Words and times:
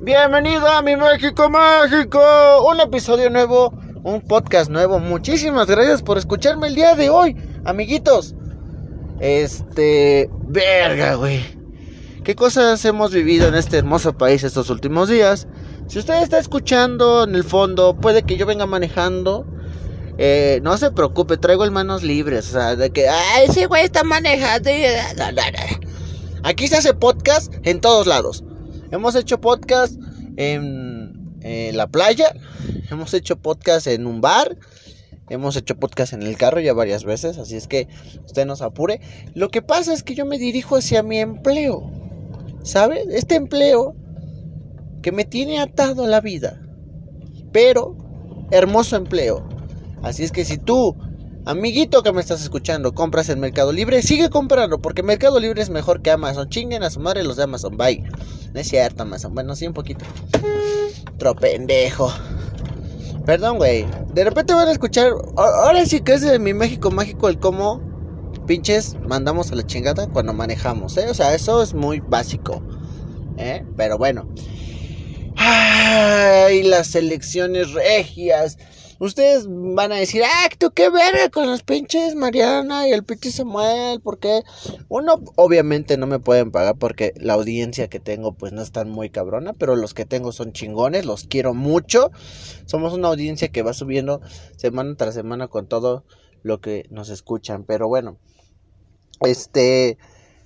Bienvenido 0.00 0.68
a 0.68 0.82
mi 0.82 0.94
México 0.94 1.48
Mágico. 1.48 2.20
Un 2.70 2.80
episodio 2.80 3.30
nuevo, 3.30 3.72
un 4.04 4.20
podcast 4.20 4.70
nuevo. 4.70 4.98
Muchísimas 4.98 5.66
gracias 5.68 6.02
por 6.02 6.18
escucharme 6.18 6.66
el 6.66 6.74
día 6.74 6.94
de 6.94 7.08
hoy, 7.08 7.34
amiguitos. 7.64 8.34
Este, 9.20 10.28
verga, 10.48 11.14
güey. 11.14 11.42
¿Qué 12.24 12.34
cosas 12.34 12.84
hemos 12.84 13.12
vivido 13.12 13.48
en 13.48 13.54
este 13.54 13.78
hermoso 13.78 14.12
país 14.12 14.44
estos 14.44 14.68
últimos 14.68 15.08
días? 15.08 15.48
Si 15.88 15.98
usted 15.98 16.22
está 16.22 16.38
escuchando 16.38 17.24
en 17.24 17.34
el 17.34 17.44
fondo, 17.44 17.96
puede 17.96 18.22
que 18.22 18.36
yo 18.36 18.44
venga 18.44 18.66
manejando. 18.66 19.46
Eh, 20.18 20.60
no 20.62 20.76
se 20.76 20.90
preocupe, 20.90 21.38
traigo 21.38 21.64
el 21.64 21.70
manos 21.70 22.02
libres. 22.02 22.50
O 22.50 22.52
sea, 22.52 22.76
de 22.76 22.90
que, 22.90 23.08
ay, 23.08 23.46
ese 23.48 23.64
güey 23.64 23.84
está 23.84 24.04
manejando. 24.04 24.70
Aquí 26.42 26.68
se 26.68 26.76
hace 26.76 26.92
podcast 26.92 27.52
en 27.62 27.80
todos 27.80 28.06
lados. 28.06 28.44
Hemos 28.90 29.14
hecho 29.14 29.40
podcast 29.40 29.98
en, 30.36 31.12
la 31.72 31.86
playa, 31.86 32.34
hemos 32.90 33.14
hecho 33.14 33.36
podcast 33.36 33.86
en 33.86 34.06
un 34.06 34.20
bar, 34.20 34.56
hemos 35.28 35.56
hecho 35.56 35.76
podcast 35.76 36.12
en 36.12 36.22
el 36.22 36.36
carro 36.36 36.58
ya 36.60 36.72
varias 36.72 37.04
veces, 37.04 37.38
así 37.38 37.56
es 37.56 37.68
que 37.68 37.86
usted 38.24 38.46
nos 38.46 38.62
apure. 38.62 39.00
Lo 39.34 39.48
que 39.50 39.62
pasa 39.62 39.92
es 39.92 40.02
que 40.02 40.14
yo 40.14 40.26
me 40.26 40.38
dirijo 40.38 40.76
hacia 40.76 41.04
mi 41.04 41.18
empleo, 41.18 41.88
¿sabe? 42.62 43.04
Este 43.10 43.36
empleo 43.36 43.94
que 45.02 45.12
me 45.12 45.24
tiene 45.24 45.60
atado 45.60 46.04
a 46.04 46.08
la 46.08 46.20
vida, 46.20 46.60
pero 47.52 47.96
hermoso 48.50 48.96
empleo. 48.96 49.48
Así 50.02 50.24
es 50.24 50.32
que 50.32 50.44
si 50.44 50.58
tú 50.58 50.96
Amiguito 51.46 52.02
que 52.02 52.12
me 52.12 52.20
estás 52.20 52.42
escuchando, 52.42 52.92
compras 52.92 53.28
en 53.28 53.38
Mercado 53.38 53.72
Libre, 53.72 54.02
sigue 54.02 54.30
comprando, 54.30 54.80
porque 54.80 55.04
Mercado 55.04 55.38
Libre 55.38 55.62
es 55.62 55.70
mejor 55.70 56.02
que 56.02 56.10
Amazon. 56.10 56.48
Chinguen 56.48 56.82
a 56.82 56.90
su 56.90 56.98
madre 56.98 57.22
los 57.22 57.36
de 57.36 57.44
Amazon, 57.44 57.76
bye. 57.76 58.02
No 58.56 58.62
es 58.62 58.68
cierto, 58.68 59.02
Amazon. 59.02 59.34
Bueno, 59.34 59.54
sí, 59.54 59.66
un 59.66 59.74
poquito. 59.74 60.06
Otro 61.12 61.36
pendejo. 61.36 62.10
Perdón, 63.26 63.58
güey. 63.58 63.84
De 64.14 64.24
repente 64.24 64.54
van 64.54 64.66
a 64.68 64.72
escuchar. 64.72 65.12
Ahora 65.36 65.84
sí 65.84 66.00
que 66.00 66.14
es 66.14 66.22
de 66.22 66.38
mi 66.38 66.54
México 66.54 66.90
mágico 66.90 67.28
el 67.28 67.38
cómo 67.38 67.82
pinches 68.46 68.96
mandamos 69.06 69.52
a 69.52 69.56
la 69.56 69.66
chingada 69.66 70.06
cuando 70.06 70.32
manejamos, 70.32 70.96
¿eh? 70.96 71.06
O 71.10 71.12
sea, 71.12 71.34
eso 71.34 71.62
es 71.62 71.74
muy 71.74 72.00
básico, 72.00 72.62
¿eh? 73.36 73.62
Pero 73.76 73.98
bueno. 73.98 74.26
Ay, 75.36 76.62
las 76.62 76.94
elecciones 76.94 77.74
regias 77.74 78.56
Ustedes 78.98 79.46
van 79.48 79.92
a 79.92 79.96
decir, 79.96 80.22
ah, 80.24 80.48
tú 80.58 80.70
qué 80.70 80.88
verga 80.88 81.28
con 81.30 81.46
los 81.46 81.62
pinches 81.62 82.14
Mariana 82.14 82.88
y 82.88 82.92
el 82.92 83.04
pinche 83.04 83.30
Samuel, 83.30 84.00
porque 84.00 84.42
uno 84.88 85.22
obviamente 85.36 85.96
no 85.98 86.06
me 86.06 86.18
pueden 86.18 86.50
pagar 86.50 86.76
porque 86.78 87.12
la 87.16 87.34
audiencia 87.34 87.88
que 87.88 88.00
tengo 88.00 88.32
pues 88.32 88.52
no 88.52 88.62
es 88.62 88.72
tan 88.72 88.88
muy 88.88 89.10
cabrona, 89.10 89.52
pero 89.52 89.76
los 89.76 89.92
que 89.92 90.06
tengo 90.06 90.32
son 90.32 90.52
chingones, 90.52 91.04
los 91.04 91.24
quiero 91.24 91.52
mucho. 91.52 92.10
Somos 92.64 92.94
una 92.94 93.08
audiencia 93.08 93.48
que 93.48 93.62
va 93.62 93.74
subiendo 93.74 94.20
semana 94.56 94.94
tras 94.96 95.14
semana 95.14 95.48
con 95.48 95.66
todo 95.66 96.04
lo 96.42 96.60
que 96.60 96.86
nos 96.90 97.10
escuchan, 97.10 97.64
pero 97.64 97.88
bueno, 97.88 98.18
este, 99.20 99.98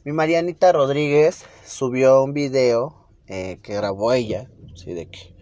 mi 0.04 0.12
Marianita 0.12 0.72
Rodríguez 0.72 1.44
subió 1.64 2.22
un 2.24 2.32
video 2.32 3.08
eh, 3.26 3.60
que 3.62 3.74
grabó 3.74 4.12
ella, 4.12 4.50
así 4.72 4.92
de 4.92 5.08
que, 5.08 5.34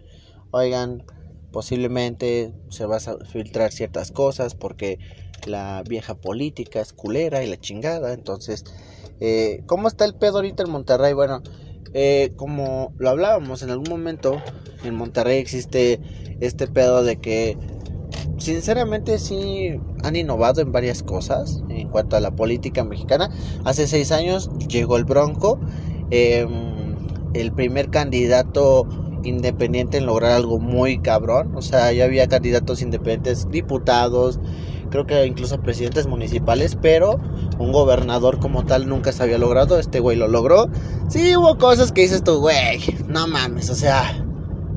oigan, 0.51 1.05
posiblemente 1.51 2.53
se 2.69 2.85
va 2.85 2.97
a 2.97 3.25
filtrar 3.25 3.71
ciertas 3.71 4.11
cosas 4.11 4.55
porque 4.55 4.99
la 5.45 5.83
vieja 5.87 6.15
política 6.15 6.81
es 6.81 6.93
culera 6.93 7.43
y 7.43 7.47
la 7.49 7.57
chingada. 7.59 8.13
Entonces, 8.13 8.65
eh, 9.19 9.63
¿cómo 9.65 9.87
está 9.87 10.05
el 10.05 10.15
pedo 10.15 10.37
ahorita 10.37 10.63
en 10.63 10.69
Monterrey? 10.69 11.13
Bueno, 11.13 11.41
eh, 11.93 12.31
como 12.35 12.93
lo 12.97 13.09
hablábamos 13.09 13.63
en 13.63 13.71
algún 13.71 13.89
momento, 13.89 14.41
en 14.83 14.95
Monterrey 14.95 15.39
existe 15.39 15.99
este 16.39 16.67
pedo 16.67 17.03
de 17.03 17.17
que 17.17 17.57
sinceramente 18.37 19.19
sí 19.19 19.79
han 20.03 20.15
innovado 20.15 20.61
en 20.61 20.71
varias 20.71 21.03
cosas 21.03 21.61
en 21.69 21.89
cuanto 21.89 22.15
a 22.15 22.19
la 22.19 22.31
política 22.31 22.83
mexicana. 22.83 23.29
Hace 23.65 23.87
seis 23.87 24.11
años 24.11 24.49
llegó 24.67 24.97
el 24.97 25.03
Bronco, 25.05 25.59
em, 26.11 26.95
el 27.33 27.51
primer 27.51 27.89
candidato 27.89 28.87
independiente 29.23 29.97
en 29.97 30.05
lograr 30.05 30.31
algo 30.31 30.59
muy 30.59 30.99
cabrón. 30.99 31.55
O 31.55 31.61
sea, 31.61 31.91
ya 31.91 32.05
había 32.05 32.27
candidatos 32.27 32.81
independientes, 32.81 33.49
diputados, 33.49 34.39
creo 34.89 35.05
que 35.05 35.25
incluso 35.25 35.61
presidentes 35.61 36.07
municipales, 36.07 36.77
pero 36.81 37.19
un 37.57 37.71
gobernador 37.71 38.39
como 38.39 38.65
tal 38.65 38.87
nunca 38.87 39.11
se 39.11 39.23
había 39.23 39.37
logrado. 39.37 39.79
Este 39.79 39.99
güey 39.99 40.17
lo 40.17 40.27
logró. 40.27 40.69
Sí, 41.09 41.35
hubo 41.35 41.57
cosas 41.57 41.91
que 41.91 42.01
dices 42.01 42.23
tú, 42.23 42.39
güey, 42.39 42.79
no 43.07 43.27
mames, 43.27 43.69
o 43.69 43.75
sea, 43.75 44.25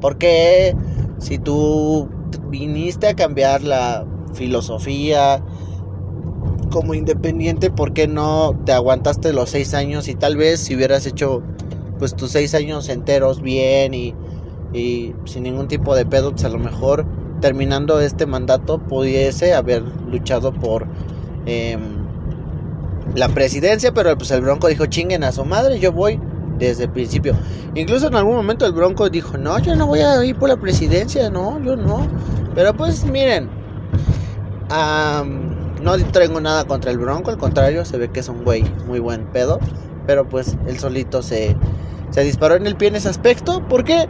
porque 0.01 0.77
si 1.19 1.39
tú 1.39 2.09
viniste 2.49 3.09
a 3.09 3.15
cambiar 3.15 3.63
la 3.63 4.07
filosofía 4.35 5.43
como 6.71 6.95
independiente, 6.95 7.71
¿por 7.71 7.93
qué 7.93 8.09
no 8.09 8.59
te 8.65 8.73
aguantaste 8.73 9.33
los 9.33 9.51
seis 9.51 9.75
años 9.75 10.09
y 10.09 10.15
tal 10.15 10.37
vez 10.37 10.61
si 10.61 10.75
hubieras 10.75 11.07
hecho 11.07 11.43
pues 11.99 12.17
tus 12.17 12.33
seis 12.33 12.55
años 12.55 12.89
enteros 12.89 13.43
bien 13.43 13.95
y 13.95 14.15
y 14.73 15.15
sin 15.25 15.45
ningún 15.45 15.69
tipo 15.69 15.95
de 15.95 16.07
pedo, 16.07 16.33
pues 16.33 16.45
a 16.45 16.49
lo 16.49 16.59
mejor 16.59 17.05
terminando 17.41 18.01
este 18.01 18.27
mandato 18.27 18.79
pudiese 18.79 19.55
haber 19.55 19.83
luchado 20.11 20.53
por 20.53 20.87
em, 21.47 21.81
la 23.15 23.29
presidencia, 23.29 23.93
pero 23.93 24.17
pues 24.17 24.31
el 24.31 24.41
Bronco 24.41 24.69
dijo 24.69 24.87
chinguen 24.87 25.25
a 25.25 25.33
su 25.33 25.45
madre, 25.45 25.79
yo 25.79 25.93
voy 25.93 26.21
desde 26.59 26.85
el 26.85 26.91
principio. 26.91 27.35
Incluso 27.75 28.07
en 28.07 28.15
algún 28.15 28.37
momento 28.37 28.65
el 28.65 28.73
Bronco 28.73 29.11
dijo, 29.11 29.37
no, 29.37 29.59
yo 29.59 29.75
no 29.75 29.87
voy 29.87 30.01
a 30.01 30.25
ir 30.25 30.37
por 30.37 30.49
la 30.49 30.57
presidencia, 30.57 31.29
no, 31.29 31.63
yo 31.63 31.77
no. 31.77 32.07
Pero 32.55 32.75
pues 32.75 33.05
miren, 33.05 33.49
no 35.83 35.99
traigo 36.13 36.41
nada 36.41 36.65
contra 36.65 36.91
el 36.91 36.99
Bronco, 36.99 37.31
al 37.31 37.39
contrario, 37.39 37.85
se 37.85 37.99
ve 37.99 38.11
que 38.11 38.21
es 38.21 38.29
un 38.29 38.45
güey 38.45 38.65
muy 38.87 39.01
buen 39.01 39.27
pedo, 39.27 39.59
pero 40.07 40.29
pues 40.29 40.57
él 40.67 40.79
solito 40.79 41.23
se, 41.23 41.57
se 42.11 42.23
disparó 42.23 42.55
en 42.55 42.67
el 42.67 42.77
pie 42.77 42.89
en 42.89 42.97
ese 42.97 43.09
aspecto. 43.09 43.67
¿Por 43.69 43.85
qué? 43.85 44.07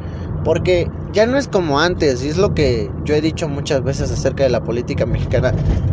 Ya 1.13 1.27
no 1.27 1.37
es 1.37 1.49
como 1.49 1.81
antes, 1.81 2.25
y 2.25 2.29
es 2.29 2.39
lo 2.39 2.55
que 2.55 2.91
yo 3.05 3.15
he 3.15 3.21
dicho 3.21 3.49
muchas 3.49 3.83
veces 3.85 4.11
acerca 4.11 4.45
de 4.45 4.51
la 4.51 4.63
política 4.63 5.07
mexicana. 5.07 5.53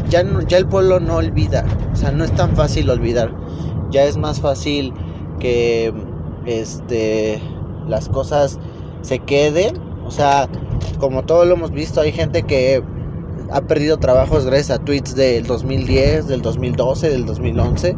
Ya, 0.09 0.23
ya 0.47 0.57
el 0.57 0.65
pueblo 0.65 0.99
no 0.99 1.17
olvida, 1.17 1.65
o 1.93 1.95
sea, 1.95 2.11
no 2.11 2.23
es 2.23 2.31
tan 2.33 2.55
fácil 2.55 2.89
olvidar. 2.89 3.31
Ya 3.91 4.03
es 4.03 4.17
más 4.17 4.39
fácil 4.39 4.93
que 5.39 5.93
este, 6.45 7.41
las 7.87 8.09
cosas 8.09 8.59
se 9.01 9.19
queden. 9.19 9.77
O 10.05 10.11
sea, 10.11 10.47
como 10.99 11.23
todos 11.23 11.47
lo 11.47 11.55
hemos 11.55 11.71
visto, 11.71 12.01
hay 12.01 12.11
gente 12.11 12.43
que 12.43 12.83
ha 13.51 13.61
perdido 13.61 13.97
trabajos 13.97 14.45
gracias 14.45 14.71
a 14.71 14.83
tweets 14.83 15.15
del 15.15 15.45
2010, 15.45 16.27
del 16.27 16.41
2012, 16.41 17.09
del 17.09 17.25
2011. 17.25 17.95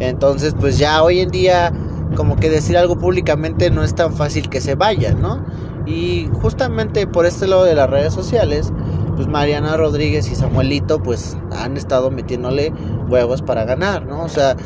Entonces, 0.00 0.54
pues 0.58 0.78
ya 0.78 1.02
hoy 1.02 1.20
en 1.20 1.30
día, 1.30 1.72
como 2.16 2.36
que 2.36 2.50
decir 2.50 2.76
algo 2.76 2.96
públicamente 2.96 3.70
no 3.70 3.82
es 3.82 3.94
tan 3.94 4.14
fácil 4.14 4.48
que 4.48 4.60
se 4.60 4.74
vaya, 4.74 5.12
¿no? 5.14 5.44
Y 5.86 6.28
justamente 6.40 7.06
por 7.06 7.26
este 7.26 7.46
lado 7.46 7.64
de 7.64 7.74
las 7.74 7.90
redes 7.90 8.14
sociales, 8.14 8.72
pues 9.16 9.28
Mariana 9.28 9.76
Rodríguez 9.76 10.30
y 10.30 10.34
Samuelito 10.34 11.02
pues 11.02 11.36
han 11.52 11.76
estado 11.76 12.10
metiéndole 12.10 12.72
huevos 13.08 13.42
para 13.42 13.64
ganar, 13.64 14.06
¿no? 14.06 14.22
O 14.22 14.28
sea, 14.28 14.56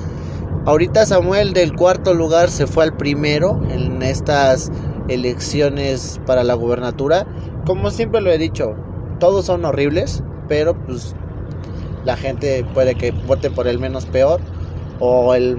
ahorita 0.65 1.07
Samuel 1.07 1.53
del 1.53 1.75
cuarto 1.75 2.15
lugar 2.15 2.51
se 2.51 2.67
fue 2.67 2.85
al 2.85 2.97
primero 2.97 3.61
en 3.71 4.03
estas 4.03 4.71
elecciones 5.09 6.21
para 6.27 6.45
la 6.45 6.55
gubernatura. 6.55 7.27
Como 7.67 7.91
siempre 7.91 8.21
lo 8.21 8.31
he 8.31 8.39
dicho, 8.39 8.75
todos 9.19 9.47
son 9.47 9.65
horribles, 9.65 10.23
pero 10.49 10.75
pues 10.75 11.15
la 12.05 12.17
gente 12.17 12.65
puede 12.75 12.95
que 12.95 13.11
vote 13.11 13.51
por 13.51 13.67
el 13.67 13.79
menos 13.79 14.07
peor 14.07 14.41
o 15.01 15.35
el 15.35 15.57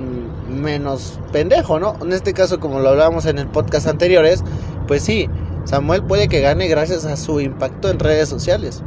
menos 0.50 1.20
pendejo, 1.32 1.80
¿no? 1.80 1.96
En 2.02 2.12
este 2.12 2.34
caso, 2.34 2.60
como 2.60 2.80
lo 2.80 2.90
hablábamos 2.90 3.26
en 3.26 3.38
el 3.38 3.48
podcast 3.48 3.88
anteriores, 3.88 4.44
pues 4.88 5.04
sí, 5.04 5.30
Samuel 5.70 6.02
puede 6.02 6.28
que 6.28 6.42
gane 6.42 6.68
gracias 6.68 7.06
a 7.06 7.16
su 7.16 7.40
impacto 7.40 7.92
en 7.92 8.00
redes 8.00 8.28
sociales. 8.28 8.82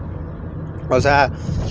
O 0.90 1.00
sea, 1.00 1.30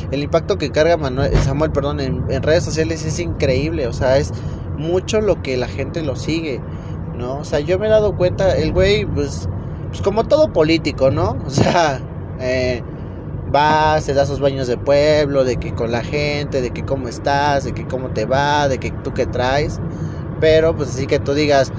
el 0.09 0.23
impacto 0.23 0.57
que 0.57 0.71
carga 0.71 0.95
Manuel, 0.95 1.35
Samuel 1.39 1.71
perdón, 1.71 1.99
en, 1.99 2.41
redes 2.41 2.63
sociales 2.63 3.03
es 3.03 3.19
increíble. 3.19 3.87
O 3.87 3.93
sea, 3.93 4.17
es 4.17 4.31
mucho 4.77 5.19
lo 5.19 5.41
que 5.41 5.57
la 5.57 5.67
gente 5.67 6.01
lo 6.01 6.15
sigue. 6.15 6.61
¿No? 7.17 7.39
O 7.39 7.43
sea, 7.43 7.59
yo 7.59 7.77
me 7.77 7.87
he 7.87 7.89
dado 7.89 8.15
cuenta, 8.15 8.55
el 8.55 8.71
güey, 8.71 9.05
pues, 9.05 9.49
pues 9.89 10.01
como 10.01 10.23
todo 10.23 10.53
político, 10.53 11.11
¿no? 11.11 11.37
O 11.45 11.49
sea, 11.49 11.99
eh, 12.39 12.81
va, 13.53 13.99
se 13.99 14.13
da 14.13 14.25
sus 14.25 14.39
baños 14.39 14.67
de 14.67 14.77
pueblo, 14.77 15.43
de 15.43 15.57
que 15.57 15.73
con 15.73 15.91
la 15.91 16.05
gente, 16.05 16.61
de 16.61 16.71
que 16.71 16.85
cómo 16.85 17.09
estás, 17.09 17.65
de 17.65 17.73
que 17.73 17.85
cómo 17.85 18.11
te 18.11 18.25
va, 18.25 18.69
de 18.69 18.77
que 18.77 18.91
tú 18.91 19.13
qué 19.13 19.25
traes. 19.25 19.81
Pero 20.39 20.73
pues 20.73 20.91
así 20.91 21.05
que 21.05 21.19
tú 21.19 21.33
digas, 21.33 21.73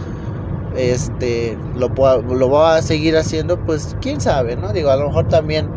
este 0.77 1.57
lo, 1.77 1.89
lo 2.23 2.51
va 2.51 2.77
a 2.77 2.83
seguir 2.83 3.17
haciendo, 3.17 3.59
pues 3.65 3.97
quién 4.01 4.21
sabe, 4.21 4.57
¿no? 4.57 4.73
Digo, 4.73 4.91
a 4.91 4.97
lo 4.97 5.09
mejor 5.09 5.29
también 5.29 5.69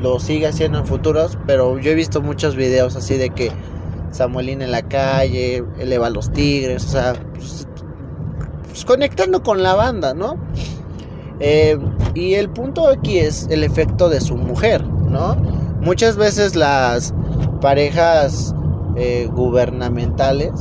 lo 0.00 0.20
sigue 0.20 0.46
haciendo 0.46 0.78
en 0.78 0.86
futuros, 0.86 1.38
pero 1.46 1.78
yo 1.78 1.90
he 1.90 1.94
visto 1.94 2.20
muchos 2.20 2.56
videos 2.56 2.96
así 2.96 3.16
de 3.16 3.30
que 3.30 3.50
Samuelín 4.10 4.62
en 4.62 4.70
la 4.70 4.82
calle, 4.82 5.64
eleva 5.78 6.06
a 6.06 6.10
los 6.10 6.30
tigres, 6.32 6.84
o 6.84 6.88
sea, 6.88 7.14
pues, 7.34 7.66
pues, 8.68 8.84
conectando 8.84 9.42
con 9.42 9.62
la 9.62 9.74
banda, 9.74 10.14
¿no? 10.14 10.36
Eh, 11.40 11.76
y 12.14 12.34
el 12.34 12.48
punto 12.48 12.88
aquí 12.88 13.18
es 13.18 13.48
el 13.50 13.64
efecto 13.64 14.08
de 14.08 14.20
su 14.20 14.36
mujer, 14.36 14.86
¿no? 14.86 15.34
Muchas 15.80 16.16
veces 16.16 16.54
las 16.54 17.12
parejas 17.60 18.54
eh, 18.96 19.28
gubernamentales, 19.32 20.52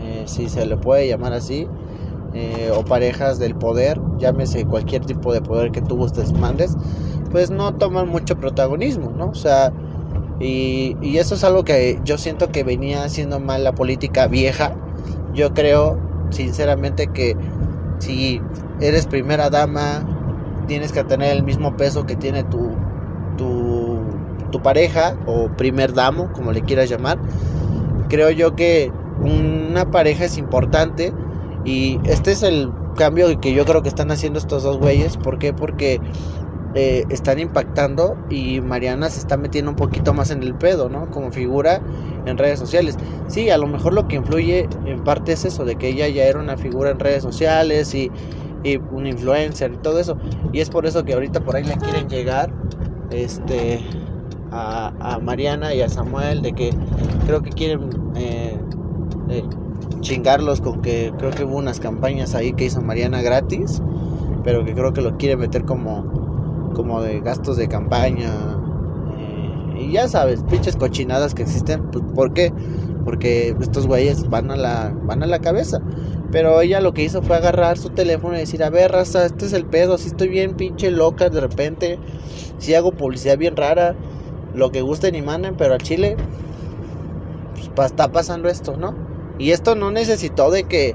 eh, 0.00 0.24
si 0.26 0.48
se 0.48 0.66
le 0.66 0.76
puede 0.76 1.06
llamar 1.06 1.32
así, 1.32 1.68
o 2.76 2.84
parejas 2.84 3.38
del 3.38 3.54
poder, 3.54 4.00
llámese 4.18 4.64
cualquier 4.64 5.04
tipo 5.04 5.32
de 5.32 5.40
poder 5.40 5.72
que 5.72 5.80
tú 5.80 5.96
gustes 5.96 6.32
mandes, 6.32 6.76
pues 7.30 7.50
no 7.50 7.74
toman 7.74 8.08
mucho 8.08 8.36
protagonismo, 8.36 9.10
¿no? 9.10 9.30
O 9.30 9.34
sea, 9.34 9.72
y, 10.38 10.96
y, 11.02 11.18
eso 11.18 11.34
es 11.34 11.44
algo 11.44 11.64
que 11.64 12.00
yo 12.04 12.18
siento 12.18 12.50
que 12.50 12.64
venía 12.64 13.04
haciendo 13.04 13.40
mal 13.40 13.64
la 13.64 13.72
política 13.72 14.26
vieja. 14.26 14.72
Yo 15.34 15.52
creo, 15.52 15.98
sinceramente, 16.30 17.08
que 17.08 17.36
si 17.98 18.40
eres 18.80 19.06
primera 19.06 19.50
dama, 19.50 20.02
tienes 20.66 20.92
que 20.92 21.04
tener 21.04 21.36
el 21.36 21.42
mismo 21.42 21.76
peso 21.76 22.06
que 22.06 22.16
tiene 22.16 22.42
tu, 22.44 22.70
tu, 23.36 23.98
tu 24.50 24.62
pareja 24.62 25.14
o 25.26 25.48
primer 25.48 25.92
damo, 25.92 26.32
como 26.32 26.52
le 26.52 26.62
quieras 26.62 26.88
llamar. 26.88 27.18
Creo 28.08 28.30
yo 28.30 28.56
que 28.56 28.90
una 29.20 29.90
pareja 29.90 30.24
es 30.24 30.38
importante 30.38 31.12
y 31.64 31.98
este 32.04 32.32
es 32.32 32.42
el 32.42 32.70
cambio 32.96 33.40
que 33.40 33.52
yo 33.54 33.64
creo 33.64 33.82
que 33.82 33.88
están 33.88 34.10
haciendo 34.10 34.38
estos 34.38 34.62
dos 34.62 34.78
güeyes. 34.78 35.16
¿Por 35.16 35.38
qué? 35.38 35.52
Porque 35.52 36.00
eh, 36.74 37.04
están 37.08 37.38
impactando 37.40 38.16
y 38.30 38.60
Mariana 38.60 39.10
se 39.10 39.18
está 39.18 39.36
metiendo 39.36 39.70
un 39.70 39.76
poquito 39.76 40.14
más 40.14 40.30
en 40.30 40.42
el 40.42 40.54
pedo, 40.54 40.88
¿no? 40.88 41.10
Como 41.10 41.32
figura 41.32 41.80
en 42.26 42.38
redes 42.38 42.58
sociales. 42.58 42.96
Sí, 43.26 43.50
a 43.50 43.58
lo 43.58 43.66
mejor 43.66 43.92
lo 43.92 44.06
que 44.06 44.16
influye 44.16 44.68
en 44.86 45.02
parte 45.02 45.32
es 45.32 45.44
eso, 45.44 45.64
de 45.64 45.76
que 45.76 45.88
ella 45.88 46.08
ya 46.08 46.24
era 46.24 46.38
una 46.38 46.56
figura 46.56 46.90
en 46.90 47.00
redes 47.00 47.22
sociales 47.22 47.94
y, 47.94 48.10
y 48.62 48.76
un 48.76 49.06
influencer 49.06 49.72
y 49.72 49.76
todo 49.78 49.98
eso. 49.98 50.16
Y 50.52 50.60
es 50.60 50.70
por 50.70 50.86
eso 50.86 51.04
que 51.04 51.14
ahorita 51.14 51.40
por 51.40 51.56
ahí 51.56 51.64
le 51.64 51.76
quieren 51.76 52.08
llegar 52.08 52.52
este, 53.10 53.80
a, 54.52 54.92
a 55.00 55.18
Mariana 55.18 55.74
y 55.74 55.82
a 55.82 55.88
Samuel, 55.88 56.42
de 56.42 56.52
que 56.52 56.70
creo 57.26 57.42
que 57.42 57.50
quieren 57.50 57.90
eh, 58.14 58.56
eh, 59.28 59.42
chingarlos 60.00 60.60
con 60.60 60.82
que 60.82 61.12
creo 61.18 61.30
que 61.30 61.44
hubo 61.44 61.56
unas 61.56 61.80
campañas 61.80 62.34
ahí 62.34 62.52
que 62.52 62.64
hizo 62.66 62.80
Mariana 62.80 63.22
gratis, 63.22 63.82
pero 64.44 64.64
que 64.64 64.74
creo 64.74 64.92
que 64.92 65.02
lo 65.02 65.16
quiere 65.16 65.36
meter 65.36 65.64
como 65.64 66.20
como 66.74 67.02
de 67.02 67.20
gastos 67.20 67.56
de 67.56 67.68
campaña. 67.68 68.32
Eh, 69.18 69.82
y 69.82 69.92
ya 69.92 70.08
sabes, 70.08 70.42
pinches 70.44 70.76
cochinadas 70.76 71.34
que 71.34 71.42
existen. 71.42 71.82
Pues, 71.90 72.04
¿Por 72.14 72.32
qué? 72.32 72.52
Porque 73.04 73.54
estos 73.60 73.86
güeyes 73.86 74.28
van 74.28 74.50
a 74.50 74.56
la, 74.56 74.94
van 75.04 75.22
a 75.22 75.26
la 75.26 75.40
cabeza. 75.40 75.80
Pero 76.30 76.60
ella 76.60 76.80
lo 76.80 76.94
que 76.94 77.02
hizo 77.02 77.22
fue 77.22 77.36
agarrar 77.36 77.76
su 77.76 77.90
teléfono 77.90 78.36
y 78.36 78.40
decir, 78.40 78.62
a 78.62 78.70
ver, 78.70 78.92
raza, 78.92 79.26
este 79.26 79.46
es 79.46 79.52
el 79.52 79.66
pedo, 79.66 79.98
si 79.98 80.08
estoy 80.08 80.28
bien 80.28 80.54
pinche 80.54 80.90
loca 80.90 81.28
de 81.28 81.40
repente, 81.40 81.98
si 82.58 82.74
hago 82.74 82.92
publicidad 82.92 83.36
bien 83.36 83.56
rara, 83.56 83.96
lo 84.54 84.70
que 84.70 84.80
gusten 84.80 85.16
y 85.16 85.22
manden, 85.22 85.56
pero 85.56 85.74
al 85.74 85.82
chile, 85.82 86.16
pues 87.74 87.90
está 87.90 88.12
pasando 88.12 88.48
esto, 88.48 88.76
¿no? 88.76 89.09
Y 89.40 89.52
esto 89.52 89.74
no 89.74 89.90
necesitó 89.90 90.50
de 90.50 90.64
que 90.64 90.94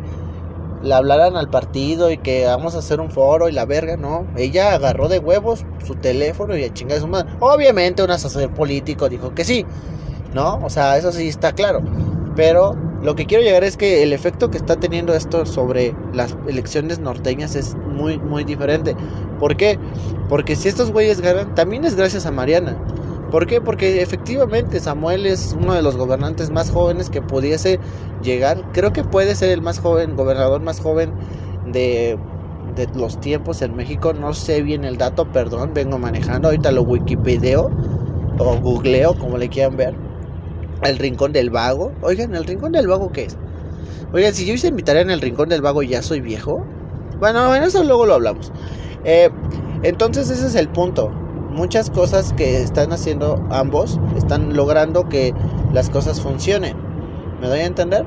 le 0.83 0.93
hablaran 0.93 1.35
al 1.35 1.49
partido 1.49 2.11
y 2.11 2.17
que 2.17 2.45
vamos 2.45 2.75
a 2.75 2.79
hacer 2.79 2.99
un 2.99 3.09
foro 3.09 3.49
y 3.49 3.51
la 3.51 3.65
verga, 3.65 3.97
no. 3.97 4.27
Ella 4.37 4.73
agarró 4.73 5.09
de 5.09 5.17
huevos 5.17 5.65
su 5.83 5.95
teléfono 5.95 6.55
y 6.55 6.63
a 6.63 6.71
chingar 6.71 6.99
su 6.99 7.07
madre. 7.07 7.27
Obviamente 7.39 8.03
un 8.03 8.11
asesor 8.11 8.53
político 8.53 9.09
dijo 9.09 9.33
que 9.33 9.43
sí, 9.43 9.65
¿no? 10.35 10.59
O 10.63 10.69
sea, 10.69 10.95
eso 10.95 11.11
sí 11.11 11.27
está 11.27 11.53
claro. 11.53 11.81
Pero 12.35 12.75
lo 13.01 13.15
que 13.15 13.25
quiero 13.25 13.43
llegar 13.43 13.63
es 13.63 13.77
que 13.77 14.03
el 14.03 14.13
efecto 14.13 14.51
que 14.51 14.57
está 14.57 14.75
teniendo 14.75 15.15
esto 15.15 15.47
sobre 15.47 15.95
las 16.13 16.37
elecciones 16.47 16.99
norteñas 16.99 17.55
es 17.55 17.73
muy, 17.73 18.19
muy 18.19 18.43
diferente. 18.43 18.95
¿Por 19.39 19.57
qué? 19.57 19.79
Porque 20.29 20.55
si 20.55 20.67
estos 20.67 20.91
güeyes 20.91 21.19
ganan, 21.19 21.55
también 21.55 21.83
es 21.83 21.95
gracias 21.95 22.27
a 22.27 22.31
Mariana. 22.31 22.77
¿Por 23.35 23.47
qué? 23.47 23.59
Porque 23.59 24.01
efectivamente 24.01 24.79
Samuel 24.79 25.25
es 25.25 25.53
uno 25.59 25.73
de 25.73 25.81
los 25.81 25.97
gobernantes 25.97 26.51
más 26.51 26.71
jóvenes 26.71 27.09
que 27.09 27.21
pudiese 27.21 27.81
llegar. 28.23 28.63
Creo 28.71 28.93
que 28.93 29.03
puede 29.03 29.35
ser 29.35 29.49
el 29.49 29.61
más 29.61 29.77
joven, 29.77 30.15
gobernador 30.15 30.61
más 30.61 30.79
joven 30.79 31.11
de, 31.69 32.17
los 32.95 33.19
tiempos 33.19 33.61
en 33.61 33.75
México. 33.75 34.13
No 34.13 34.33
sé 34.33 34.61
bien 34.61 34.85
el 34.85 34.95
dato, 34.95 35.29
perdón, 35.33 35.73
vengo 35.73 35.99
manejando. 35.99 36.47
Ahorita 36.47 36.71
lo 36.71 36.83
wikipedeo 36.83 37.69
o 38.37 38.57
googleo, 38.61 39.15
como 39.15 39.37
le 39.37 39.49
quieran 39.49 39.75
ver. 39.75 39.95
El 40.83 40.97
Rincón 40.97 41.33
del 41.33 41.49
Vago. 41.49 41.91
Oigan, 42.03 42.33
¿el 42.35 42.45
Rincón 42.45 42.71
del 42.71 42.87
Vago 42.87 43.11
qué 43.11 43.25
es? 43.25 43.35
Oigan, 44.13 44.33
si 44.33 44.45
yo 44.45 44.53
hice 44.53 44.71
mi 44.71 44.81
tarea 44.81 45.01
en 45.01 45.11
el 45.11 45.19
Rincón 45.19 45.49
del 45.49 45.61
Vago, 45.61 45.83
¿ya 45.83 46.01
soy 46.01 46.21
viejo? 46.21 46.65
Bueno, 47.19 47.53
en 47.53 47.63
eso 47.63 47.83
luego 47.83 48.05
lo 48.05 48.13
hablamos. 48.13 48.53
Eh, 49.03 49.29
entonces 49.83 50.29
ese 50.29 50.47
es 50.47 50.55
el 50.55 50.69
punto 50.69 51.11
muchas 51.55 51.89
cosas 51.89 52.33
que 52.33 52.61
están 52.61 52.91
haciendo 52.91 53.43
ambos 53.49 53.99
están 54.15 54.55
logrando 54.55 55.09
que 55.09 55.33
las 55.73 55.89
cosas 55.89 56.21
funcionen. 56.21 56.75
¿Me 57.41 57.47
doy 57.47 57.59
a 57.59 57.65
entender? 57.65 58.05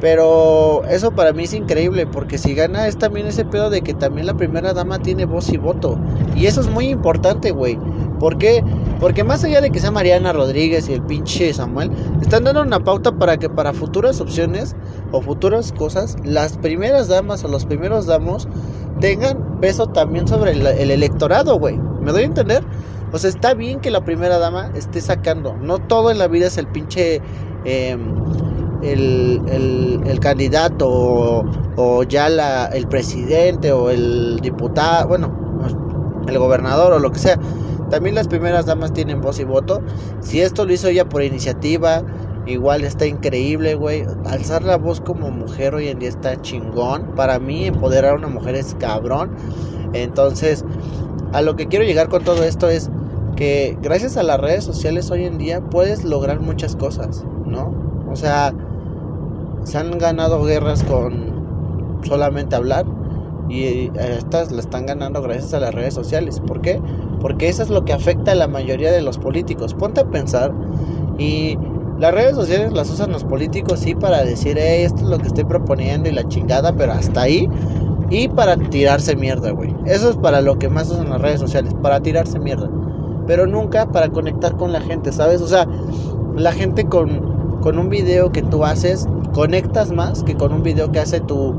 Pero 0.00 0.84
eso 0.84 1.12
para 1.12 1.32
mí 1.32 1.44
es 1.44 1.54
increíble 1.54 2.06
porque 2.06 2.36
si 2.36 2.54
gana 2.54 2.86
es 2.88 2.98
también 2.98 3.26
ese 3.26 3.44
pedo 3.44 3.70
de 3.70 3.80
que 3.80 3.94
también 3.94 4.26
la 4.26 4.34
primera 4.34 4.74
dama 4.74 4.98
tiene 4.98 5.24
voz 5.24 5.50
y 5.50 5.56
voto. 5.56 5.98
Y 6.36 6.46
eso 6.46 6.60
es 6.60 6.68
muy 6.68 6.88
importante, 6.88 7.52
güey. 7.52 7.78
¿Por 8.18 8.38
qué? 8.38 8.62
Porque 9.00 9.24
más 9.24 9.44
allá 9.44 9.60
de 9.60 9.70
que 9.70 9.80
sea 9.80 9.90
Mariana 9.90 10.32
Rodríguez 10.32 10.88
y 10.88 10.94
el 10.94 11.02
pinche 11.02 11.52
Samuel, 11.52 11.90
están 12.20 12.44
dando 12.44 12.62
una 12.62 12.80
pauta 12.80 13.12
para 13.12 13.38
que 13.38 13.48
para 13.48 13.72
futuras 13.72 14.20
opciones 14.20 14.76
o 15.10 15.20
futuras 15.20 15.72
cosas, 15.72 16.16
las 16.22 16.58
primeras 16.58 17.08
damas 17.08 17.44
o 17.44 17.48
los 17.48 17.64
primeros 17.64 18.06
damos 18.06 18.48
tengan 19.00 19.58
peso 19.60 19.86
también 19.86 20.28
sobre 20.28 20.52
el, 20.52 20.90
electorado, 20.90 21.58
güey. 21.58 21.78
¿Me 22.04 22.12
doy 22.12 22.22
a 22.22 22.26
entender? 22.26 22.62
O 23.12 23.18
sea, 23.18 23.30
está 23.30 23.54
bien 23.54 23.80
que 23.80 23.90
la 23.90 24.04
primera 24.04 24.38
dama 24.38 24.70
esté 24.74 25.00
sacando. 25.00 25.56
No 25.56 25.78
todo 25.78 26.10
en 26.10 26.18
la 26.18 26.28
vida 26.28 26.46
es 26.46 26.58
el 26.58 26.66
pinche... 26.66 27.20
Em, 27.64 28.14
el, 28.82 29.40
el, 30.04 30.20
candidato 30.20 30.86
o, 30.86 31.44
o 31.76 32.02
ya 32.02 32.28
la, 32.28 32.66
el 32.66 32.86
presidente 32.86 33.72
o 33.72 33.88
el 33.88 34.40
diputado, 34.42 35.08
bueno, 35.08 35.32
el 36.28 36.38
gobernador 36.38 36.92
o 36.92 36.98
lo 36.98 37.10
que 37.10 37.18
sea. 37.18 37.38
También 37.88 38.14
las 38.14 38.28
primeras 38.28 38.66
damas 38.66 38.92
tienen 38.92 39.22
voz 39.22 39.40
y 39.40 39.44
voto. 39.44 39.80
Si 40.20 40.42
esto 40.42 40.66
lo 40.66 40.74
hizo 40.74 40.88
ella 40.88 41.08
por 41.08 41.22
iniciativa, 41.22 42.02
Igual 42.46 42.84
está 42.84 43.06
increíble, 43.06 43.74
güey. 43.74 44.04
Alzar 44.26 44.64
la 44.64 44.76
voz 44.76 45.00
como 45.00 45.30
mujer 45.30 45.74
hoy 45.74 45.88
en 45.88 45.98
día 45.98 46.10
está 46.10 46.40
chingón. 46.42 47.14
Para 47.14 47.38
mí, 47.38 47.64
empoderar 47.64 48.12
a 48.12 48.16
una 48.16 48.28
mujer 48.28 48.54
es 48.54 48.76
cabrón. 48.78 49.30
Entonces, 49.94 50.62
a 51.34 51.42
lo 51.42 51.56
que 51.56 51.66
quiero 51.66 51.84
llegar 51.84 52.08
con 52.08 52.22
todo 52.22 52.44
esto 52.44 52.70
es 52.70 52.90
que 53.36 53.76
gracias 53.82 54.16
a 54.16 54.22
las 54.22 54.40
redes 54.40 54.62
sociales 54.62 55.10
hoy 55.10 55.24
en 55.24 55.36
día 55.36 55.60
puedes 55.60 56.04
lograr 56.04 56.40
muchas 56.40 56.76
cosas, 56.76 57.24
¿no? 57.44 57.74
O 58.10 58.14
sea, 58.14 58.54
se 59.64 59.76
han 59.76 59.98
ganado 59.98 60.44
guerras 60.44 60.84
con 60.84 62.00
solamente 62.04 62.54
hablar 62.54 62.86
y 63.48 63.90
estas 63.98 64.52
las 64.52 64.66
están 64.66 64.86
ganando 64.86 65.20
gracias 65.22 65.52
a 65.54 65.60
las 65.60 65.74
redes 65.74 65.92
sociales. 65.92 66.40
¿Por 66.46 66.60
qué? 66.60 66.80
Porque 67.20 67.48
eso 67.48 67.64
es 67.64 67.68
lo 67.68 67.84
que 67.84 67.92
afecta 67.92 68.32
a 68.32 68.36
la 68.36 68.46
mayoría 68.46 68.92
de 68.92 69.02
los 69.02 69.18
políticos. 69.18 69.74
Ponte 69.74 70.02
a 70.02 70.04
pensar 70.04 70.52
y 71.18 71.58
las 71.98 72.14
redes 72.14 72.36
sociales 72.36 72.72
las 72.72 72.90
usan 72.90 73.10
los 73.10 73.24
políticos, 73.24 73.80
sí, 73.80 73.94
para 73.94 74.24
decir, 74.24 74.56
hey, 74.58 74.84
esto 74.84 75.02
es 75.02 75.08
lo 75.08 75.18
que 75.18 75.26
estoy 75.26 75.44
proponiendo 75.44 76.08
y 76.08 76.12
la 76.12 76.28
chingada, 76.28 76.72
pero 76.76 76.92
hasta 76.92 77.22
ahí. 77.22 77.48
Y 78.10 78.28
para 78.28 78.56
tirarse 78.56 79.16
mierda, 79.16 79.50
güey. 79.50 79.74
Eso 79.86 80.10
es 80.10 80.16
para 80.16 80.40
lo 80.40 80.58
que 80.58 80.68
más 80.68 80.90
usan 80.90 81.10
las 81.10 81.20
redes 81.20 81.40
sociales, 81.40 81.74
para 81.82 82.00
tirarse 82.00 82.38
mierda. 82.38 82.70
Pero 83.26 83.46
nunca 83.46 83.86
para 83.86 84.08
conectar 84.10 84.56
con 84.56 84.72
la 84.72 84.80
gente, 84.80 85.12
¿sabes? 85.12 85.40
O 85.40 85.48
sea, 85.48 85.66
la 86.36 86.52
gente 86.52 86.84
con, 86.84 87.60
con 87.60 87.78
un 87.78 87.88
video 87.88 88.30
que 88.30 88.42
tú 88.42 88.64
haces, 88.64 89.06
conectas 89.32 89.90
más 89.90 90.22
que 90.22 90.34
con 90.34 90.52
un 90.52 90.62
video 90.62 90.92
que 90.92 91.00
hace 91.00 91.20
tu, 91.20 91.54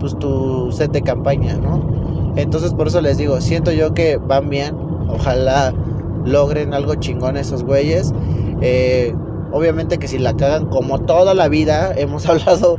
pues, 0.00 0.18
tu 0.18 0.72
set 0.72 0.92
de 0.92 1.02
campaña, 1.02 1.56
¿no? 1.56 2.32
Entonces 2.36 2.72
por 2.72 2.88
eso 2.88 3.00
les 3.00 3.18
digo, 3.18 3.40
siento 3.40 3.72
yo 3.72 3.92
que 3.92 4.16
van 4.16 4.48
bien. 4.48 4.76
Ojalá 5.08 5.74
logren 6.24 6.72
algo 6.72 6.94
chingón 6.94 7.36
esos 7.36 7.64
güeyes. 7.64 8.12
Eh, 8.62 9.14
Obviamente 9.52 9.98
que 9.98 10.06
si 10.06 10.18
la 10.18 10.36
cagan 10.36 10.66
como 10.66 11.00
toda 11.00 11.34
la 11.34 11.48
vida, 11.48 11.92
hemos 11.96 12.26
hablado 12.26 12.78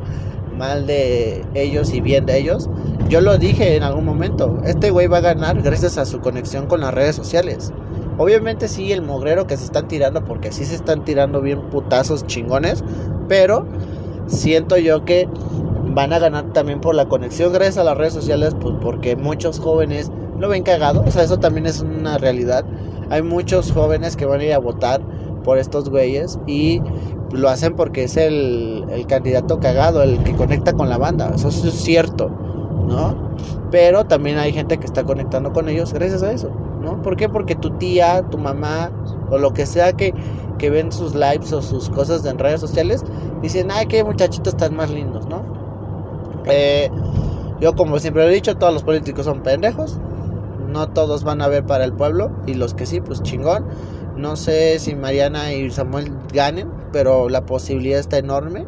mal 0.57 0.87
de 0.87 1.43
ellos 1.53 1.93
y 1.93 2.01
bien 2.01 2.25
de 2.25 2.39
ellos. 2.39 2.69
Yo 3.11 3.19
lo 3.19 3.37
dije 3.37 3.75
en 3.75 3.83
algún 3.83 4.05
momento, 4.05 4.59
este 4.63 4.89
güey 4.89 5.07
va 5.07 5.17
a 5.17 5.19
ganar 5.21 5.61
gracias 5.61 5.97
a 5.97 6.05
su 6.05 6.21
conexión 6.21 6.67
con 6.67 6.79
las 6.79 6.93
redes 6.93 7.13
sociales. 7.13 7.73
Obviamente 8.17 8.69
sí, 8.69 8.93
el 8.93 9.01
mogrero 9.01 9.47
que 9.47 9.57
se 9.57 9.65
están 9.65 9.89
tirando, 9.89 10.23
porque 10.23 10.53
sí 10.53 10.63
se 10.63 10.75
están 10.75 11.03
tirando 11.03 11.41
bien 11.41 11.59
putazos 11.71 12.25
chingones, 12.25 12.85
pero 13.27 13.65
siento 14.27 14.77
yo 14.77 15.03
que 15.03 15.27
van 15.87 16.13
a 16.13 16.19
ganar 16.19 16.53
también 16.53 16.79
por 16.79 16.95
la 16.95 17.09
conexión 17.09 17.51
gracias 17.51 17.79
a 17.79 17.83
las 17.83 17.97
redes 17.97 18.13
sociales, 18.13 18.55
pues 18.57 18.75
porque 18.81 19.17
muchos 19.17 19.59
jóvenes 19.59 20.09
lo 20.39 20.47
ven 20.47 20.63
cagado, 20.63 21.03
o 21.05 21.11
sea, 21.11 21.23
eso 21.23 21.37
también 21.37 21.65
es 21.65 21.81
una 21.81 22.17
realidad. 22.17 22.63
Hay 23.09 23.23
muchos 23.23 23.73
jóvenes 23.73 24.15
que 24.15 24.23
van 24.23 24.39
a 24.39 24.45
ir 24.45 24.53
a 24.53 24.59
votar 24.59 25.01
por 25.43 25.57
estos 25.57 25.89
güeyes 25.89 26.39
y 26.47 26.81
lo 27.33 27.49
hacen 27.49 27.75
porque 27.75 28.05
es 28.05 28.15
el, 28.15 28.85
el 28.89 29.05
candidato 29.05 29.59
cagado, 29.59 30.01
el 30.01 30.23
que 30.23 30.33
conecta 30.33 30.71
con 30.71 30.87
la 30.87 30.97
banda. 30.97 31.33
Eso 31.35 31.49
es 31.49 31.73
cierto. 31.73 32.31
¿No? 32.91 33.15
Pero 33.71 34.05
también 34.05 34.37
hay 34.37 34.51
gente 34.51 34.77
que 34.77 34.85
está 34.85 35.03
conectando 35.03 35.53
con 35.53 35.69
ellos 35.69 35.93
gracias 35.93 36.21
a 36.23 36.31
eso, 36.31 36.51
¿no? 36.81 37.01
¿Por 37.01 37.15
qué? 37.15 37.29
Porque 37.29 37.55
tu 37.55 37.71
tía, 37.71 38.21
tu 38.29 38.37
mamá 38.37 38.91
o 39.29 39.37
lo 39.37 39.53
que 39.53 39.65
sea 39.65 39.93
que, 39.93 40.13
que 40.57 40.69
ven 40.69 40.91
sus 40.91 41.15
lives 41.15 41.53
o 41.53 41.61
sus 41.61 41.89
cosas 41.89 42.25
en 42.25 42.37
redes 42.37 42.59
sociales, 42.59 43.03
dicen, 43.41 43.69
ay, 43.71 43.87
qué 43.87 44.03
muchachitos 44.03 44.57
tan 44.57 44.75
más 44.75 44.91
lindos, 44.91 45.25
¿no? 45.27 45.41
Eh, 46.45 46.91
yo 47.59 47.73
como 47.75 47.97
siempre 47.99 48.25
he 48.25 48.29
dicho, 48.29 48.57
todos 48.57 48.73
los 48.73 48.83
políticos 48.83 49.25
son 49.25 49.41
pendejos, 49.41 49.99
no 50.67 50.89
todos 50.89 51.23
van 51.23 51.41
a 51.41 51.47
ver 51.47 51.65
para 51.65 51.85
el 51.85 51.93
pueblo 51.93 52.31
y 52.45 52.55
los 52.55 52.73
que 52.73 52.85
sí, 52.85 53.01
pues 53.01 53.21
chingón. 53.23 53.65
No 54.17 54.35
sé 54.35 54.77
si 54.79 54.95
Mariana 54.95 55.53
y 55.53 55.71
Samuel 55.71 56.11
ganen, 56.33 56.69
pero 56.91 57.29
la 57.29 57.45
posibilidad 57.45 57.99
está 57.99 58.17
enorme. 58.17 58.65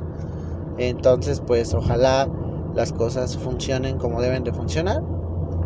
Entonces, 0.78 1.42
pues 1.46 1.74
ojalá 1.74 2.28
las 2.76 2.92
cosas 2.94 3.38
funcionen 3.38 3.98
como 3.98 4.22
deben 4.22 4.44
de 4.44 4.54
funcionar 4.54 5.02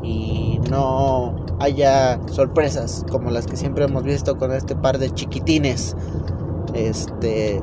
y 0.03 0.59
no 0.69 1.35
haya 1.59 2.19
sorpresas 2.31 3.05
como 3.09 3.31
las 3.31 3.47
que 3.47 3.57
siempre 3.57 3.85
hemos 3.85 4.03
visto 4.03 4.37
con 4.37 4.51
este 4.51 4.75
par 4.75 4.99
de 4.99 5.09
chiquitines 5.11 5.95
este 6.73 7.61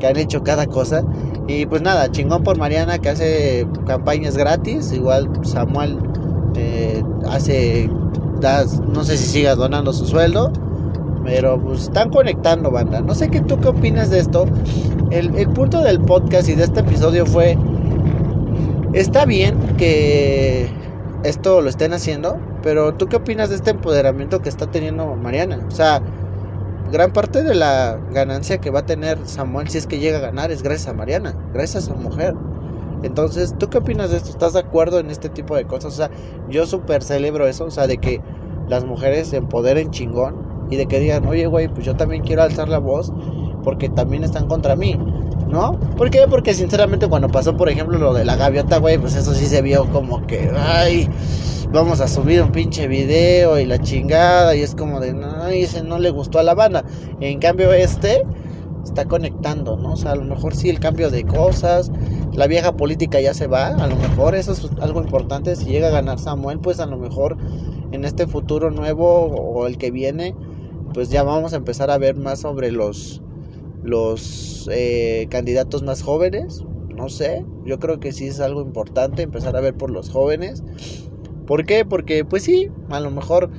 que 0.00 0.06
han 0.06 0.16
hecho 0.16 0.42
cada 0.42 0.66
cosa. 0.66 1.04
Y 1.46 1.66
pues 1.66 1.82
nada 1.82 2.10
chingón 2.10 2.42
por 2.42 2.58
Mariana 2.58 2.98
que 2.98 3.10
hace 3.10 3.66
campañas 3.86 4.36
gratis. 4.36 4.92
Igual 4.92 5.28
Samuel 5.42 5.98
eh, 6.56 7.02
hace 7.28 7.90
no 8.92 9.04
sé 9.04 9.16
si 9.16 9.26
siga 9.26 9.54
donando 9.54 9.92
su 9.92 10.04
sueldo 10.04 10.52
pero 11.24 11.58
pues 11.58 11.84
están 11.84 12.10
conectando 12.10 12.70
banda. 12.70 13.00
No 13.00 13.14
sé 13.14 13.28
qué 13.28 13.40
tú 13.40 13.58
qué 13.58 13.68
opinas 13.68 14.10
de 14.10 14.20
esto. 14.20 14.44
El, 15.10 15.34
el 15.36 15.48
punto 15.48 15.80
del 15.80 16.00
podcast 16.00 16.48
y 16.48 16.54
de 16.54 16.64
este 16.64 16.80
episodio 16.80 17.24
fue 17.24 17.56
Está 18.94 19.24
bien 19.24 19.58
que 19.76 20.68
esto 21.24 21.60
lo 21.60 21.68
estén 21.68 21.92
haciendo, 21.92 22.38
pero 22.62 22.94
¿tú 22.94 23.08
qué 23.08 23.16
opinas 23.16 23.48
de 23.48 23.56
este 23.56 23.72
empoderamiento 23.72 24.40
que 24.40 24.48
está 24.48 24.70
teniendo 24.70 25.16
Mariana? 25.16 25.66
O 25.66 25.72
sea, 25.72 26.00
gran 26.92 27.12
parte 27.12 27.42
de 27.42 27.56
la 27.56 27.98
ganancia 28.12 28.58
que 28.58 28.70
va 28.70 28.80
a 28.80 28.86
tener 28.86 29.18
Samuel 29.26 29.68
si 29.68 29.78
es 29.78 29.88
que 29.88 29.98
llega 29.98 30.18
a 30.18 30.20
ganar 30.20 30.52
es 30.52 30.62
gracias 30.62 30.86
a 30.86 30.92
Mariana, 30.92 31.34
gracias 31.52 31.84
a 31.84 31.86
su 31.88 31.96
mujer. 31.96 32.36
Entonces, 33.02 33.56
¿tú 33.58 33.68
qué 33.68 33.78
opinas 33.78 34.12
de 34.12 34.18
esto? 34.18 34.30
¿Estás 34.30 34.52
de 34.52 34.60
acuerdo 34.60 35.00
en 35.00 35.10
este 35.10 35.28
tipo 35.28 35.56
de 35.56 35.64
cosas? 35.64 35.94
O 35.94 35.96
sea, 35.96 36.10
yo 36.48 36.64
súper 36.64 37.02
celebro 37.02 37.48
eso, 37.48 37.64
o 37.64 37.70
sea, 37.72 37.88
de 37.88 37.98
que 37.98 38.20
las 38.68 38.84
mujeres 38.84 39.26
se 39.26 39.38
empoderen 39.38 39.90
chingón 39.90 40.68
y 40.70 40.76
de 40.76 40.86
que 40.86 41.00
digan, 41.00 41.26
oye, 41.26 41.48
güey, 41.48 41.66
pues 41.66 41.84
yo 41.84 41.96
también 41.96 42.22
quiero 42.22 42.44
alzar 42.44 42.68
la 42.68 42.78
voz 42.78 43.12
porque 43.64 43.88
también 43.88 44.22
están 44.22 44.46
contra 44.46 44.76
mí. 44.76 44.96
¿No? 45.48 45.78
¿Por 45.96 46.10
qué? 46.10 46.26
Porque 46.28 46.54
sinceramente 46.54 47.08
cuando 47.08 47.28
pasó, 47.28 47.56
por 47.56 47.68
ejemplo, 47.68 47.98
lo 47.98 48.14
de 48.14 48.24
la 48.24 48.36
gaviota, 48.36 48.78
güey, 48.78 48.98
pues 48.98 49.14
eso 49.14 49.34
sí 49.34 49.46
se 49.46 49.62
vio 49.62 49.86
como 49.90 50.26
que, 50.26 50.50
ay, 50.56 51.08
vamos 51.72 52.00
a 52.00 52.08
subir 52.08 52.42
un 52.42 52.52
pinche 52.52 52.88
video 52.88 53.58
y 53.58 53.66
la 53.66 53.78
chingada, 53.78 54.54
y 54.54 54.62
es 54.62 54.74
como 54.74 55.00
de, 55.00 55.14
ay, 55.42 55.62
ese 55.62 55.82
no 55.82 55.98
le 55.98 56.10
gustó 56.10 56.38
a 56.38 56.42
la 56.42 56.54
banda. 56.54 56.84
En 57.20 57.38
cambio, 57.38 57.72
este 57.72 58.22
está 58.84 59.06
conectando, 59.06 59.76
¿no? 59.76 59.92
O 59.92 59.96
sea, 59.96 60.12
a 60.12 60.16
lo 60.16 60.24
mejor 60.24 60.54
sí 60.54 60.68
el 60.68 60.78
cambio 60.78 61.10
de 61.10 61.24
cosas, 61.24 61.90
la 62.32 62.46
vieja 62.46 62.76
política 62.76 63.20
ya 63.20 63.34
se 63.34 63.46
va, 63.46 63.68
a 63.68 63.86
lo 63.86 63.96
mejor 63.96 64.34
eso 64.34 64.52
es 64.52 64.68
algo 64.80 65.00
importante, 65.00 65.56
si 65.56 65.66
llega 65.66 65.88
a 65.88 65.90
ganar 65.90 66.18
Samuel, 66.18 66.60
pues 66.60 66.80
a 66.80 66.86
lo 66.86 66.96
mejor 66.98 67.36
en 67.92 68.04
este 68.04 68.26
futuro 68.26 68.70
nuevo 68.70 69.26
o 69.26 69.66
el 69.66 69.78
que 69.78 69.90
viene, 69.90 70.34
pues 70.92 71.10
ya 71.10 71.22
vamos 71.22 71.54
a 71.54 71.56
empezar 71.56 71.90
a 71.90 71.98
ver 71.98 72.16
más 72.16 72.40
sobre 72.40 72.70
los 72.70 73.22
los 73.84 74.68
eh, 74.72 75.26
candidatos 75.30 75.82
más 75.82 76.02
jóvenes. 76.02 76.64
No 76.88 77.08
sé, 77.08 77.44
yo 77.64 77.78
creo 77.78 78.00
que 78.00 78.12
sí 78.12 78.26
es 78.26 78.40
algo 78.40 78.62
importante 78.62 79.22
empezar 79.22 79.56
a 79.56 79.60
ver 79.60 79.74
por 79.74 79.90
los 79.90 80.10
jóvenes. 80.10 80.62
¿Por 81.46 81.66
qué? 81.66 81.84
Porque 81.84 82.24
pues 82.24 82.44
sí, 82.44 82.70
a 82.88 83.00
lo 83.00 83.10
mejor 83.10 83.50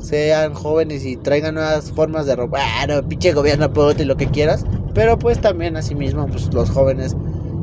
sean 0.00 0.54
jóvenes 0.54 1.04
y 1.04 1.16
traigan 1.16 1.54
nuevas 1.54 1.92
formas 1.92 2.26
de 2.26 2.34
robar, 2.36 2.62
bueno, 2.86 3.06
pinche 3.08 3.32
gobierno 3.32 3.70
y 3.98 4.04
lo 4.04 4.16
que 4.16 4.26
quieras, 4.26 4.64
pero 4.94 5.18
pues 5.18 5.40
también 5.40 5.76
asimismo 5.76 6.26
pues 6.26 6.52
los 6.54 6.70
jóvenes 6.70 7.16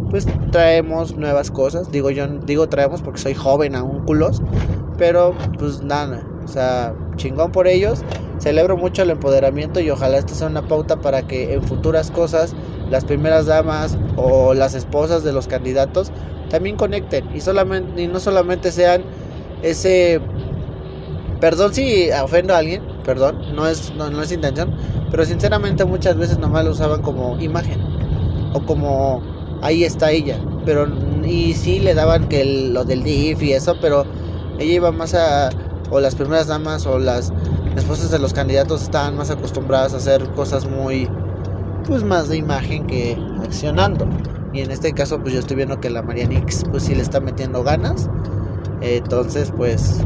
pues 0.09 0.25
traemos 0.51 1.17
nuevas 1.17 1.51
cosas, 1.51 1.91
digo 1.91 2.11
yo 2.11 2.27
digo 2.27 2.69
traemos 2.69 3.01
porque 3.01 3.19
soy 3.19 3.33
joven 3.33 3.75
aún 3.75 4.05
culos, 4.05 4.41
pero 4.97 5.35
pues 5.57 5.81
nada, 5.81 6.23
o 6.47 6.49
sea, 6.49 6.95
chingón 7.17 7.51
por 7.51 7.67
ellos. 7.67 8.03
Celebro 8.39 8.77
mucho 8.77 9.01
el 9.01 9.09
empoderamiento 9.09 9.79
y 9.81 9.89
ojalá 9.89 10.17
esta 10.17 10.33
sea 10.33 10.47
una 10.47 10.61
pauta 10.61 11.01
para 11.01 11.23
que 11.23 11.53
en 11.53 11.63
futuras 11.63 12.09
cosas 12.11 12.55
las 12.89 13.03
primeras 13.03 13.47
damas 13.47 13.97
o 14.15 14.53
las 14.53 14.75
esposas 14.75 15.23
de 15.23 15.33
los 15.33 15.47
candidatos 15.47 16.11
también 16.49 16.77
conecten 16.77 17.35
y 17.35 17.41
solamente 17.41 18.07
no 18.07 18.19
solamente 18.19 18.71
sean 18.71 19.03
ese 19.63 20.21
perdón 21.41 21.73
si 21.73 22.09
ofendo 22.11 22.53
a 22.53 22.59
alguien, 22.59 22.83
perdón, 23.03 23.55
no 23.55 23.67
es 23.67 23.91
no, 23.95 24.21
es 24.21 24.31
intención, 24.31 24.71
pero 25.11 25.25
sinceramente 25.25 25.83
muchas 25.83 26.15
veces 26.15 26.37
nomás 26.37 26.63
lo 26.63 26.71
usaban 26.71 27.01
como 27.01 27.37
imagen 27.39 27.79
o 28.53 28.61
como 28.61 29.21
ahí 29.61 29.83
está 29.83 30.11
ella, 30.11 30.39
pero 30.63 30.87
y 31.25 31.53
sí 31.55 31.79
le 31.79 31.95
daban 31.95 32.29
que 32.29 32.45
lo 32.71 32.85
del 32.85 33.03
DIF 33.03 33.41
y 33.41 33.53
eso, 33.53 33.75
pero 33.81 34.05
ella 34.59 34.73
iba 34.73 34.91
más 34.91 35.13
a 35.13 35.49
o 35.89 35.99
las 35.99 36.15
primeras 36.15 36.47
damas 36.47 36.85
o 36.85 36.99
las 36.99 37.31
esposas 37.75 38.11
de 38.11 38.19
los 38.19 38.33
candidatos 38.33 38.83
estaban 38.83 39.15
más 39.15 39.29
acostumbradas 39.29 39.93
a 39.93 39.97
hacer 39.97 40.27
cosas 40.31 40.65
muy 40.67 41.09
pues 41.85 42.03
más 42.03 42.27
de 42.27 42.37
imagen 42.37 42.85
que 42.87 43.17
accionando. 43.43 44.07
Y 44.53 44.61
en 44.61 44.71
este 44.71 44.93
caso 44.93 45.19
pues 45.19 45.33
yo 45.33 45.39
estoy 45.39 45.57
viendo 45.57 45.79
que 45.79 45.89
la 45.89 46.01
Marianix 46.01 46.63
pues 46.71 46.83
sí 46.83 46.95
le 46.95 47.01
está 47.01 47.19
metiendo 47.19 47.63
ganas. 47.63 48.09
Entonces 48.81 49.51
pues 49.55 50.01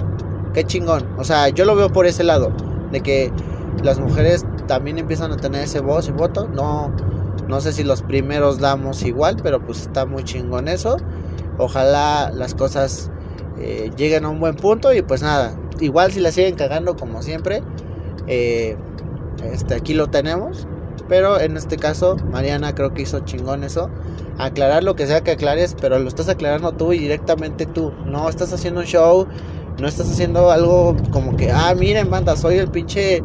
qué 0.53 0.63
chingón. 0.63 1.07
O 1.17 1.23
sea 1.23 1.49
yo 1.49 1.65
lo 1.65 1.75
veo 1.75 1.89
por 1.89 2.05
ese 2.05 2.23
lado 2.23 2.51
de 2.91 3.01
que 3.01 3.31
las 3.83 3.99
mujeres 3.99 4.45
también 4.67 4.97
empiezan 4.97 5.31
a 5.31 5.37
tener 5.37 5.63
ese 5.63 5.79
voz 5.79 6.07
y 6.07 6.11
voto. 6.11 6.47
No 6.47 6.91
no 7.47 7.59
sé 7.59 7.73
si 7.73 7.83
los 7.83 8.01
primeros 8.01 8.59
damos 8.59 9.03
igual 9.03 9.37
pero 9.41 9.65
pues 9.65 9.81
está 9.81 10.05
muy 10.05 10.23
chingón 10.23 10.67
eso. 10.67 10.97
Ojalá 11.57 12.31
las 12.33 12.53
cosas 12.53 13.11
eh, 13.57 13.91
lleguen 13.95 14.25
a 14.25 14.29
un 14.29 14.39
buen 14.39 14.55
punto 14.55 14.93
y 14.93 15.01
pues 15.01 15.21
nada 15.21 15.53
igual 15.79 16.11
si 16.11 16.19
la 16.19 16.31
siguen 16.31 16.55
cagando 16.55 16.95
como 16.95 17.21
siempre, 17.21 17.63
eh, 18.27 18.77
este, 19.51 19.75
aquí 19.75 19.93
lo 19.93 20.07
tenemos. 20.07 20.67
Pero 21.07 21.41
en 21.41 21.57
este 21.57 21.75
caso, 21.75 22.15
Mariana 22.31 22.73
creo 22.73 22.93
que 22.93 23.01
hizo 23.01 23.19
chingón 23.21 23.63
eso. 23.65 23.89
Aclarar 24.37 24.83
lo 24.83 24.95
que 24.95 25.07
sea 25.07 25.21
que 25.21 25.31
aclares, 25.31 25.75
pero 25.79 25.99
lo 25.99 26.07
estás 26.07 26.29
aclarando 26.29 26.71
tú 26.71 26.93
y 26.93 26.99
directamente 26.99 27.65
tú. 27.65 27.91
No 28.05 28.29
estás 28.29 28.53
haciendo 28.53 28.79
un 28.79 28.85
show, 28.85 29.27
no 29.79 29.87
estás 29.87 30.09
haciendo 30.09 30.51
algo 30.51 30.95
como 31.11 31.35
que, 31.35 31.51
ah, 31.51 31.73
miren, 31.77 32.09
banda, 32.09 32.37
soy 32.37 32.59
el 32.59 32.69
pinche, 32.69 33.21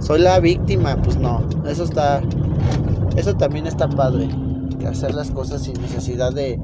soy 0.00 0.20
la 0.20 0.38
víctima. 0.38 1.00
Pues 1.02 1.16
no, 1.16 1.46
eso 1.66 1.84
está, 1.84 2.20
eso 3.16 3.34
también 3.34 3.66
está 3.66 3.88
padre. 3.88 4.28
Hacer 4.86 5.14
las 5.14 5.30
cosas 5.30 5.62
sin 5.62 5.80
necesidad 5.80 6.30
de, 6.30 6.60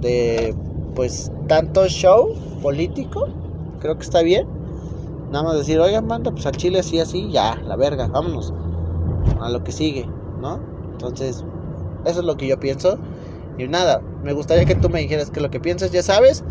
de, 0.00 0.54
pues, 0.94 1.30
tanto 1.48 1.86
show 1.88 2.34
político 2.62 3.28
creo 3.82 3.96
que 3.96 4.04
está 4.04 4.22
bien. 4.22 4.46
Nada 5.30 5.44
más 5.44 5.56
decir, 5.56 5.78
oigan, 5.80 6.06
manda, 6.06 6.30
pues 6.30 6.46
al 6.46 6.56
chile 6.56 6.78
así, 6.78 7.00
así, 7.00 7.30
ya, 7.30 7.56
la 7.66 7.76
verga, 7.76 8.06
vámonos. 8.06 8.54
A 9.40 9.50
lo 9.50 9.64
que 9.64 9.72
sigue, 9.72 10.06
¿no? 10.40 10.60
Entonces, 10.92 11.44
eso 12.04 12.20
es 12.20 12.24
lo 12.24 12.36
que 12.36 12.46
yo 12.46 12.60
pienso. 12.60 12.98
Y 13.58 13.66
nada, 13.66 14.00
me 14.22 14.32
gustaría 14.32 14.64
que 14.64 14.74
tú 14.74 14.88
me 14.88 15.00
dijeras 15.00 15.30
que 15.30 15.40
lo 15.40 15.50
que 15.50 15.60
piensas, 15.60 15.90
ya 15.90 16.02
sabes. 16.02 16.44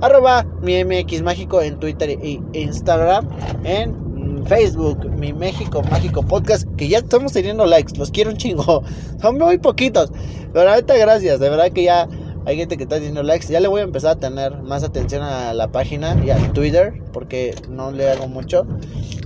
Arroba 0.00 0.44
mi 0.62 0.84
MX 0.84 1.22
Mágico 1.22 1.62
en 1.62 1.78
Twitter 1.78 2.10
e 2.10 2.40
Instagram. 2.52 3.28
En 3.64 4.44
Facebook, 4.46 5.08
mi 5.10 5.32
México 5.32 5.82
Mágico 5.90 6.22
Podcast. 6.22 6.68
Que 6.76 6.88
ya 6.88 6.98
estamos 6.98 7.32
teniendo 7.32 7.64
likes, 7.66 7.96
los 7.96 8.10
quiero 8.10 8.30
un 8.30 8.36
chingo. 8.36 8.82
Son 9.22 9.38
muy 9.38 9.58
poquitos. 9.58 10.12
Pero 10.52 10.70
ahorita 10.70 10.96
gracias, 10.96 11.40
de 11.40 11.48
verdad 11.48 11.70
que 11.72 11.84
ya 11.84 12.08
hay 12.46 12.56
gente 12.56 12.76
que 12.76 12.84
está 12.84 12.96
haciendo 12.96 13.22
likes. 13.22 13.48
Ya 13.48 13.60
le 13.60 13.68
voy 13.68 13.80
a 13.80 13.84
empezar 13.84 14.12
a 14.12 14.20
tener 14.20 14.62
más 14.62 14.82
atención 14.82 15.22
a 15.22 15.54
la 15.54 15.68
página 15.68 16.22
y 16.24 16.30
a 16.30 16.52
Twitter 16.52 17.02
porque 17.12 17.54
no 17.68 17.90
le 17.90 18.10
hago 18.10 18.28
mucho. 18.28 18.66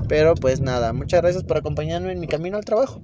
Pero 0.09 0.35
pues 0.35 0.61
nada, 0.61 0.93
muchas 0.93 1.21
gracias 1.21 1.45
por 1.45 1.57
acompañarme 1.59 2.13
en 2.13 2.21
mi 2.21 2.29
camino 2.29 2.57
al 2.57 2.65
trabajo. 2.65 3.01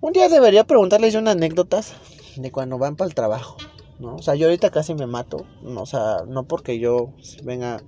Un 0.00 0.12
día 0.12 0.28
debería 0.28 0.64
preguntarles 0.64 1.14
unas 1.14 1.36
anécdotas 1.36 1.94
de 2.36 2.50
cuando 2.52 2.78
van 2.78 2.96
para 2.96 3.08
el 3.08 3.14
trabajo. 3.14 3.56
¿no? 3.98 4.16
O 4.16 4.22
sea, 4.22 4.34
yo 4.34 4.46
ahorita 4.46 4.70
casi 4.70 4.94
me 4.94 5.06
mato. 5.06 5.46
o 5.64 5.86
sea, 5.86 6.18
no 6.26 6.44
porque 6.44 6.78
yo 6.78 7.12
venga 7.44 7.82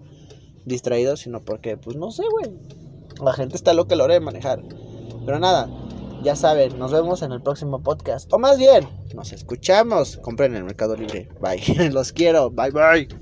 distraído, 0.64 1.16
sino 1.16 1.40
porque, 1.40 1.76
pues 1.76 1.97
no 1.97 2.11
sé, 2.11 2.23
güey. 2.31 2.57
La 3.23 3.33
gente 3.33 3.57
está 3.57 3.73
loca 3.73 3.95
a 3.95 3.99
la 3.99 4.04
hora 4.04 4.14
de 4.14 4.21
manejar. 4.21 4.62
Pero 5.25 5.38
nada, 5.38 5.69
ya 6.22 6.36
saben, 6.36 6.78
nos 6.78 6.92
vemos 6.92 7.22
en 7.22 7.32
el 7.32 7.42
próximo 7.42 7.82
podcast. 7.82 8.32
O 8.32 8.38
más 8.38 8.58
bien, 8.58 8.88
nos 9.14 9.32
escuchamos. 9.32 10.18
Compren 10.18 10.52
en 10.52 10.58
el 10.58 10.64
Mercado 10.64 10.96
Libre. 10.96 11.28
Bye. 11.40 11.90
Los 11.92 12.12
quiero. 12.12 12.50
Bye 12.50 12.70
bye. 12.70 13.21